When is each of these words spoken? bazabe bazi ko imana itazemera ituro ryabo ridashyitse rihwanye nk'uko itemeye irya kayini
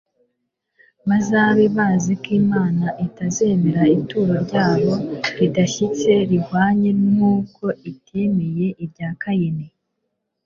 bazabe 1.09 1.65
bazi 1.77 2.13
ko 2.23 2.29
imana 2.41 2.87
itazemera 3.05 3.81
ituro 3.97 4.33
ryabo 4.45 4.93
ridashyitse 5.37 6.11
rihwanye 6.29 6.89
nk'uko 7.11 7.63
itemeye 7.91 8.67
irya 8.83 9.09
kayini 9.21 9.67